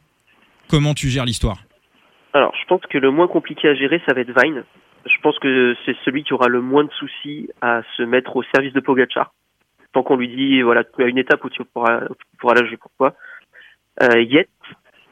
Comment 0.69 0.93
tu 0.93 1.09
gères 1.09 1.25
l'histoire? 1.25 1.63
Alors, 2.33 2.53
je 2.61 2.65
pense 2.67 2.81
que 2.89 2.97
le 2.97 3.11
moins 3.11 3.27
compliqué 3.27 3.67
à 3.67 3.75
gérer, 3.75 4.01
ça 4.05 4.13
va 4.13 4.21
être 4.21 4.31
Vine. 4.41 4.63
Je 5.05 5.21
pense 5.21 5.37
que 5.39 5.75
c'est 5.85 5.95
celui 6.05 6.23
qui 6.23 6.33
aura 6.33 6.47
le 6.47 6.61
moins 6.61 6.83
de 6.83 6.91
soucis 6.91 7.49
à 7.61 7.81
se 7.97 8.03
mettre 8.03 8.35
au 8.35 8.43
service 8.53 8.71
de 8.71 8.79
Pogachar. 8.79 9.33
Tant 9.93 10.03
qu'on 10.03 10.15
lui 10.15 10.29
dit, 10.29 10.61
voilà, 10.61 10.83
tu 10.85 11.03
as 11.03 11.07
une 11.07 11.17
étape 11.17 11.43
où 11.43 11.49
tu 11.49 11.63
pourras, 11.65 12.01
tu 12.07 12.67
jouer 12.67 12.77
pour 12.77 12.91
toi. 12.97 13.15
Euh, 14.03 14.21
Yet, 14.21 14.47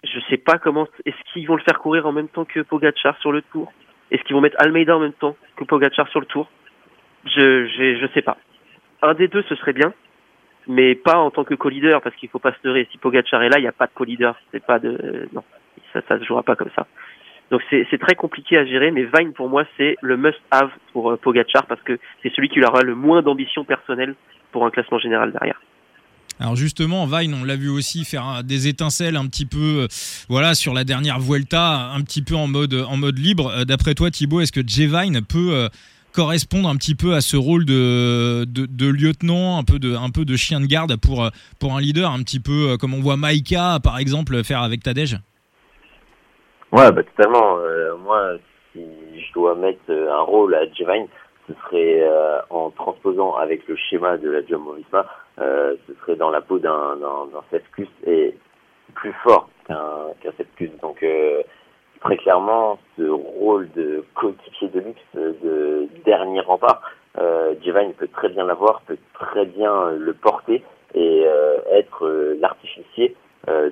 je 0.03 0.20
sais 0.29 0.38
pas 0.38 0.58
comment. 0.58 0.88
Est-ce 1.06 1.18
qu'ils 1.32 1.48
vont 1.48 1.56
le 1.56 1.63
faire 1.63 1.79
courir 1.79 2.06
en 2.06 2.12
même 2.12 2.29
temps 2.29 2.46
que 2.46 2.62
Pogachar 2.62 3.18
sur 3.20 3.32
le 3.32 3.41
Tour? 3.41 3.72
Est-ce 4.12 4.24
qu'ils 4.24 4.36
vont 4.36 4.41
mettre 4.41 4.58
Almeida 4.60 4.96
en 4.96 5.00
même 5.00 5.13
temps 5.13 5.36
que 5.56 5.63
Pogachar 5.63 6.08
sur 6.10 6.20
le 6.20 6.25
Tour? 6.25 6.50
Je 7.25 7.68
je 7.68 8.00
je 8.00 8.13
sais 8.13 8.22
pas. 8.22 8.38
Un 9.01 9.13
des 9.13 9.27
deux, 9.27 9.44
ce 9.44 9.56
serait 9.56 9.74
bien, 9.74 9.94
mais 10.68 10.96
pas 10.96 11.18
en 11.18 11.32
tant 11.32 11.44
que 11.44 11.53
co-leader 11.53 12.01
parce 12.01 12.15
qu'il 12.15 12.29
faut 12.29 12.39
pas 12.39 12.51
se 12.53 12.58
leurrer. 12.63 12.88
Si 12.91 12.98
Pogachar 12.98 13.44
est 13.44 13.50
là, 13.50 13.60
il 13.60 13.62
n'y 13.62 13.68
a 13.68 13.74
pas 13.74 13.88
de 13.88 13.94
co-leader. 13.94 14.36
C'est 14.51 14.65
pas 14.65 14.79
de 14.79 15.27
non, 15.34 15.44
ça 15.94 16.01
ça 16.08 16.18
se 16.20 16.24
jouera 16.24 16.44
pas 16.44 16.56
comme 16.56 16.72
ça. 16.75 16.88
Donc 17.51 17.62
c'est 17.70 18.00
très 18.00 18.15
compliqué 18.15 18.58
à 18.58 18.65
gérer, 18.65 18.91
mais 18.91 19.08
Vine 19.15 19.34
pour 19.34 19.50
moi 19.50 19.63
c'est 19.75 19.96
le 20.01 20.18
must-have 20.18 20.72
pour 20.94 21.12
euh, 21.12 21.18
Pogachar 21.18 21.65
parce 21.65 21.82
que 21.82 21.98
c'est 22.22 22.32
celui 22.34 22.48
qui 22.48 22.63
aura 22.63 22.84
le 22.84 22.94
moins 22.94 23.22
d'ambition 23.24 23.63
personnelle 23.63 24.15
pour 24.51 24.65
un 24.65 24.70
classement 24.70 25.00
général 25.00 25.32
derrière. 25.32 25.60
Alors 26.39 26.55
justement, 26.55 27.05
Vine, 27.05 27.36
on 27.39 27.43
l'a 27.43 27.55
vu 27.55 27.69
aussi 27.69 28.05
faire 28.05 28.43
des 28.43 28.67
étincelles 28.67 29.15
un 29.15 29.27
petit 29.27 29.46
peu, 29.46 29.84
euh, 29.84 29.88
voilà, 30.29 30.55
sur 30.55 30.74
la 30.74 30.84
dernière 30.84 31.19
Vuelta, 31.19 31.91
un 31.93 32.01
petit 32.01 32.22
peu 32.22 32.36
en 32.36 32.48
mode 32.48 32.74
en 32.74 32.98
mode 32.98 33.17
libre. 33.17 33.51
Euh, 33.51 33.65
d'après 33.65 33.93
toi, 33.93 34.10
Thibaut, 34.10 34.41
est-ce 34.41 34.51
que 34.51 34.65
J 34.65 34.88
Vine 34.88 35.22
peut 35.22 35.67
correspondre 36.13 36.69
un 36.69 36.75
petit 36.75 36.96
peu 36.96 37.13
à 37.13 37.22
ce 37.22 37.38
rôle 37.38 37.65
de, 37.65 38.46
de, 38.46 38.88
lieutenant, 38.88 39.60
un 39.60 39.63
peu 39.63 39.79
de 39.79 39.96
un 39.96 40.10
peu 40.10 40.25
de 40.25 40.36
chien 40.36 40.60
de 40.60 40.65
garde 40.65 40.96
pour 40.96 41.29
pour 41.60 41.75
un 41.75 41.81
leader, 41.81 42.12
un 42.12 42.24
petit 42.24 42.39
peu 42.39 42.77
comme 42.77 42.93
on 42.93 43.01
voit 43.01 43.17
Maika 43.17 43.79
par 43.84 44.00
exemple 44.00 44.43
faire 44.43 44.63
avec 44.63 44.81
Tadej? 44.81 45.19
Ouais, 46.72 46.91
bah 46.91 47.01
totalement. 47.03 47.58
Euh, 47.58 47.96
moi, 47.98 48.34
si 48.74 48.81
je 48.81 49.34
dois 49.34 49.55
mettre 49.55 49.79
euh, 49.89 50.12
un 50.12 50.22
rôle 50.22 50.53
à 50.53 50.72
Jevine, 50.72 51.08
ce 51.48 51.53
serait 51.63 52.01
euh, 52.01 52.39
en 52.51 52.69
transposant 52.69 53.36
avec 53.36 53.67
le 53.67 53.75
schéma 53.75 54.17
de 54.17 54.29
la 54.29 54.46
Jumbo 54.46 54.74
Visma, 54.74 55.05
euh, 55.39 55.75
ce 55.88 55.93
serait 55.96 56.15
dans 56.15 56.29
la 56.29 56.41
peau 56.41 56.60
d'un 56.60 56.98
plus 57.72 57.88
et 58.05 58.36
plus 58.96 59.13
fort 59.24 59.50
qu'un 59.67 60.13
qu'un 60.22 60.31
plus. 60.55 60.69
Donc 60.81 61.05
très 62.01 62.17
clairement, 62.17 62.79
ce 62.98 63.03
rôle 63.03 63.69
de 63.75 64.03
coéquipier 64.15 64.69
de 64.69 64.79
luxe, 64.79 65.01
de 65.15 65.88
dernier 66.05 66.41
rempart, 66.41 66.81
euh, 67.17 67.55
peut 67.98 68.08
très 68.08 68.29
bien 68.29 68.46
l'avoir, 68.46 68.81
peut 68.81 68.98
très 69.13 69.46
bien 69.46 69.91
le 69.91 70.13
porter 70.13 70.63
et 70.96 71.25
être 71.72 72.36
l'artificier 72.39 73.15
euh, 73.48 73.69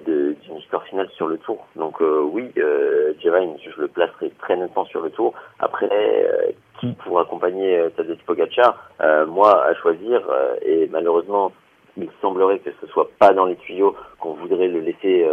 d'une 0.68 0.80
histoire 0.80 0.84
finale 0.84 1.10
sur 1.16 1.28
le 1.28 1.38
tour. 1.38 1.66
Donc 1.76 2.02
euh, 2.02 2.22
oui, 2.22 2.52
euh, 2.58 3.14
je 3.24 3.82
le 3.82 3.88
placerai 3.88 4.32
très 4.40 4.56
nettement 4.56 4.86
sur 4.86 5.02
le 5.02 5.10
tour. 5.10 5.34
Après, 5.60 5.90
euh, 5.92 6.52
qui 6.80 6.94
pour 6.94 7.20
accompagner 7.20 7.88
Tadej 7.96 8.20
Pogacar 8.26 8.92
Moi, 9.28 9.66
à 9.66 9.74
choisir, 9.76 10.22
et 10.62 10.88
malheureusement, 10.92 11.52
il 11.98 12.10
semblerait 12.22 12.60
que 12.60 12.70
ce 12.80 12.88
soit 12.88 13.10
pas 13.18 13.34
dans 13.34 13.46
les 13.46 13.56
tuyaux, 13.56 13.96
qu'on 14.20 14.34
voudrait 14.34 14.68
le 14.68 14.82
laisser 14.82 15.28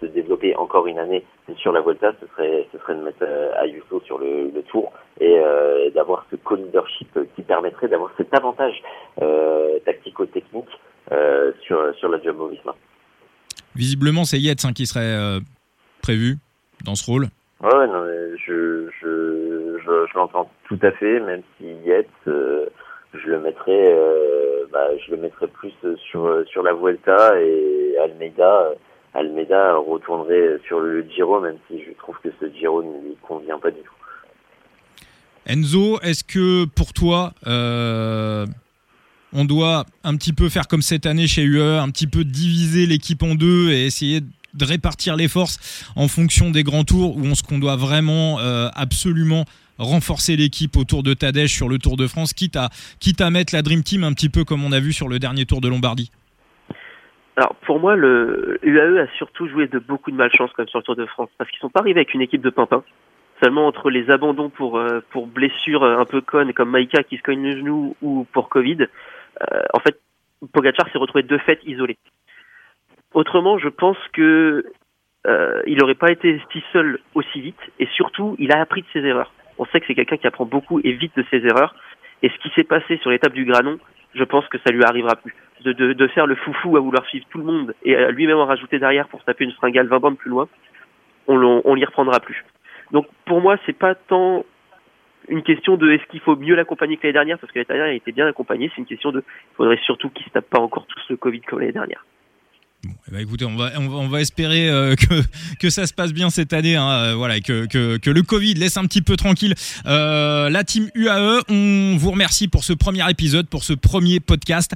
se 0.00 0.06
développer 0.06 0.54
encore 0.56 0.86
une 0.86 0.98
année 0.98 1.24
sur 1.56 1.72
la 1.72 1.80
Volta, 1.80 2.12
ce 2.20 2.26
serait, 2.26 2.68
ce 2.70 2.78
serait 2.78 2.96
de 2.96 3.00
mettre 3.00 3.24
Ayuso 3.56 4.00
sur 4.04 4.18
le, 4.18 4.50
le 4.54 4.62
tour 4.64 4.92
et 5.20 5.40
d'avoir 5.94 6.26
ce 6.30 6.36
co-leadership 6.36 7.18
qui 7.34 7.42
permettrait 7.42 7.88
d'avoir 7.88 8.10
cet 8.18 8.34
avantage 8.34 8.82
tactico-technique 9.86 10.68
sur, 11.62 11.94
sur 11.94 12.08
la 12.10 12.18
Jumbo-Visma. 12.18 12.74
Visiblement, 13.76 14.24
c'est 14.24 14.38
Yates 14.38 14.64
hein, 14.64 14.72
qui 14.72 14.86
serait 14.86 15.00
euh, 15.00 15.40
prévu 16.02 16.38
dans 16.84 16.94
ce 16.94 17.04
rôle. 17.04 17.28
Ouais, 17.62 17.86
non, 17.86 18.04
je, 18.46 18.88
je, 19.00 19.78
je, 19.84 20.16
l'entends 20.16 20.50
tout 20.64 20.78
à 20.82 20.90
fait, 20.92 21.20
même 21.20 21.42
si 21.56 21.66
Yates, 21.84 22.06
euh, 22.26 22.66
je 23.14 23.28
le 23.28 23.40
mettrais, 23.40 23.94
euh, 23.94 24.64
bah, 24.72 24.88
je 25.06 25.10
le 25.12 25.18
mettrais 25.18 25.48
plus 25.48 25.72
sur 26.10 26.42
sur 26.46 26.62
la 26.62 26.72
Vuelta 26.72 27.40
et 27.40 27.96
Almeida. 28.02 28.70
Almeida 29.12 29.74
retournerait 29.76 30.58
sur 30.66 30.80
le 30.80 31.02
Giro, 31.02 31.40
même 31.40 31.58
si 31.68 31.82
je 31.82 31.90
trouve 31.98 32.16
que 32.22 32.30
ce 32.40 32.46
Giro 32.52 32.82
ne 32.82 33.08
lui 33.08 33.16
convient 33.22 33.58
pas 33.58 33.70
du 33.70 33.80
tout. 33.80 33.94
Enzo, 35.46 35.98
est-ce 36.00 36.24
que 36.24 36.64
pour 36.64 36.92
toi, 36.92 37.32
on 39.32 39.44
doit 39.44 39.84
un 40.04 40.16
petit 40.16 40.32
peu 40.32 40.48
faire 40.48 40.68
comme 40.68 40.82
cette 40.82 41.06
année 41.06 41.26
chez 41.26 41.44
UE, 41.44 41.60
un 41.60 41.88
petit 41.90 42.06
peu 42.06 42.24
diviser 42.24 42.86
l'équipe 42.86 43.22
en 43.22 43.34
deux 43.34 43.70
et 43.70 43.86
essayer 43.86 44.20
de 44.20 44.64
répartir 44.64 45.16
les 45.16 45.28
forces 45.28 45.84
en 45.96 46.08
fonction 46.08 46.50
des 46.50 46.62
grands 46.62 46.84
tours 46.84 47.16
où 47.16 47.24
on 47.24 47.34
ce 47.34 47.42
qu'on 47.42 47.58
doit 47.58 47.76
vraiment 47.76 48.40
euh, 48.40 48.68
absolument 48.74 49.44
renforcer 49.78 50.36
l'équipe 50.36 50.76
autour 50.76 51.02
de 51.02 51.14
Tadej 51.14 51.50
sur 51.50 51.68
le 51.68 51.78
Tour 51.78 51.96
de 51.96 52.06
France, 52.06 52.34
quitte 52.34 52.56
à, 52.56 53.30
mettre 53.30 53.54
la 53.54 53.62
Dream 53.62 53.82
Team 53.82 54.04
un 54.04 54.12
petit 54.12 54.28
peu 54.28 54.44
comme 54.44 54.62
on 54.64 54.72
a 54.72 54.80
vu 54.80 54.92
sur 54.92 55.08
le 55.08 55.18
dernier 55.18 55.46
Tour 55.46 55.60
de 55.60 55.68
Lombardie 55.68 56.10
alors 57.36 57.54
pour 57.64 57.80
moi, 57.80 57.96
le 57.96 58.58
UAE 58.62 59.00
a 59.00 59.06
surtout 59.16 59.48
joué 59.48 59.66
de 59.66 59.78
beaucoup 59.78 60.10
de 60.10 60.16
malchance 60.16 60.50
comme 60.52 60.68
sur 60.68 60.80
le 60.80 60.82
Tour 60.82 60.96
de 60.96 61.06
France, 61.06 61.30
parce 61.38 61.48
qu'ils 61.50 61.60
sont 61.60 61.70
pas 61.70 61.80
arrivés 61.80 62.00
avec 62.00 62.12
une 62.12 62.20
équipe 62.20 62.42
de 62.42 62.50
pimpins. 62.50 62.82
Seulement 63.42 63.66
entre 63.66 63.88
les 63.88 64.10
abandons 64.10 64.50
pour 64.50 64.76
euh, 64.76 65.00
pour 65.08 65.26
blessures 65.26 65.82
un 65.82 66.04
peu 66.04 66.20
connes 66.20 66.52
comme 66.52 66.68
Maïka 66.68 67.02
qui 67.02 67.16
se 67.16 67.22
cogne 67.22 67.42
le 67.42 67.56
genou 67.56 67.96
ou 68.02 68.26
pour 68.32 68.50
Covid, 68.50 68.82
euh, 68.82 68.86
en 69.74 69.80
fait, 69.80 69.98
Pogachar 70.52 70.88
s'est 70.90 70.98
retrouvé 70.98 71.22
de 71.22 71.38
fait 71.38 71.60
isolé. 71.64 71.96
Autrement, 73.12 73.58
je 73.58 73.68
pense 73.68 73.98
que 74.12 74.64
euh, 75.26 75.62
il 75.66 75.78
n'aurait 75.78 75.94
pas 75.94 76.10
été 76.10 76.40
si 76.52 76.62
seul 76.72 76.98
aussi 77.14 77.40
vite, 77.40 77.60
et 77.78 77.86
surtout, 77.94 78.36
il 78.38 78.52
a 78.52 78.60
appris 78.60 78.82
de 78.82 78.86
ses 78.92 79.00
erreurs. 79.00 79.32
On 79.58 79.66
sait 79.66 79.80
que 79.80 79.86
c'est 79.86 79.94
quelqu'un 79.94 80.16
qui 80.16 80.26
apprend 80.26 80.46
beaucoup 80.46 80.80
et 80.80 80.92
vite 80.92 81.12
de 81.16 81.24
ses 81.30 81.44
erreurs, 81.44 81.74
et 82.22 82.30
ce 82.30 82.38
qui 82.38 82.50
s'est 82.54 82.64
passé 82.64 82.98
sur 82.98 83.10
l'étape 83.10 83.32
du 83.32 83.44
Granon, 83.44 83.78
je 84.14 84.24
pense 84.24 84.46
que 84.48 84.58
ça 84.58 84.72
lui 84.72 84.82
arrivera 84.84 85.16
plus. 85.16 85.34
De, 85.62 86.06
faire 86.08 86.26
le 86.26 86.36
foufou 86.36 86.76
à 86.78 86.80
vouloir 86.80 87.04
suivre 87.06 87.26
tout 87.28 87.36
le 87.36 87.44
monde 87.44 87.74
et 87.82 87.94
lui-même 88.12 88.38
en 88.38 88.46
rajouter 88.46 88.78
derrière 88.78 89.08
pour 89.08 89.22
taper 89.24 89.44
une 89.44 89.52
fringale 89.52 89.88
20 89.88 89.98
bandes 89.98 90.16
plus 90.16 90.30
loin, 90.30 90.48
on, 91.28 91.60
on 91.62 91.74
l'y 91.74 91.84
reprendra 91.84 92.18
plus. 92.18 92.42
Donc 92.92 93.06
pour 93.26 93.42
moi, 93.42 93.58
c'est 93.66 93.76
pas 93.76 93.94
tant 93.94 94.46
une 95.30 95.42
question 95.42 95.76
de 95.76 95.90
est-ce 95.90 96.04
qu'il 96.10 96.20
faut 96.20 96.36
mieux 96.36 96.54
l'accompagner 96.54 96.96
que 96.96 97.04
l'année 97.04 97.14
dernière 97.14 97.38
parce 97.38 97.52
que 97.52 97.58
l'année 97.58 97.66
dernière 97.68 97.92
il 97.92 97.96
était 97.96 98.12
bien 98.12 98.26
accompagné. 98.26 98.70
C'est 98.74 98.80
une 98.80 98.86
question 98.86 99.12
de 99.12 99.20
il 99.20 99.56
faudrait 99.56 99.78
surtout 99.84 100.10
qu'il 100.10 100.26
se 100.26 100.30
tape 100.30 100.50
pas 100.50 100.60
encore 100.60 100.86
tout 100.86 100.98
ce 101.08 101.14
Covid 101.14 101.40
comme 101.40 101.60
l'année 101.60 101.72
dernière. 101.72 102.04
Bon, 102.82 102.92
eh 103.08 103.12
ben, 103.12 103.20
écoutez, 103.20 103.44
on 103.44 103.56
va, 103.56 103.70
on 103.78 104.08
va, 104.08 104.20
espérer 104.20 104.70
euh, 104.70 104.94
que, 104.96 105.14
que 105.60 105.68
ça 105.68 105.86
se 105.86 105.92
passe 105.92 106.14
bien 106.14 106.30
cette 106.30 106.54
année, 106.54 106.76
hein, 106.76 106.88
euh, 106.90 107.14
voilà, 107.14 107.40
que, 107.40 107.66
que, 107.66 107.98
que, 107.98 108.10
le 108.10 108.22
Covid 108.22 108.54
laisse 108.54 108.78
un 108.78 108.84
petit 108.84 109.02
peu 109.02 109.16
tranquille 109.16 109.52
euh, 109.86 110.48
la 110.48 110.64
team 110.64 110.88
UAE. 110.94 111.42
On 111.50 111.96
vous 111.98 112.10
remercie 112.10 112.48
pour 112.48 112.64
ce 112.64 112.72
premier 112.72 113.08
épisode, 113.10 113.48
pour 113.50 113.64
ce 113.64 113.74
premier 113.74 114.18
podcast. 114.20 114.72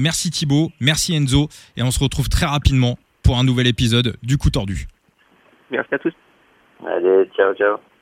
merci 0.00 0.30
Thibaut, 0.30 0.70
merci 0.80 1.14
Enzo, 1.14 1.48
et 1.76 1.82
on 1.82 1.90
se 1.90 2.02
retrouve 2.02 2.30
très 2.30 2.46
rapidement 2.46 2.96
pour 3.22 3.38
un 3.38 3.44
nouvel 3.44 3.66
épisode 3.66 4.16
du 4.22 4.38
coup 4.38 4.50
tordu. 4.50 4.86
Merci 5.70 5.94
à 5.94 5.98
tous. 5.98 6.14
Allez, 6.86 7.28
ciao, 7.36 7.54
ciao. 7.54 7.93